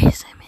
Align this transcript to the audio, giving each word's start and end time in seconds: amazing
amazing 0.00 0.41